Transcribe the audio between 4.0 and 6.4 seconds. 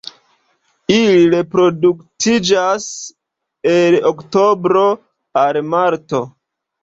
oktobro al marto.